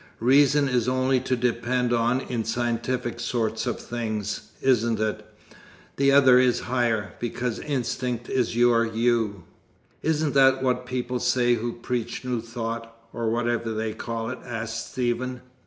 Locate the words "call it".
13.93-14.39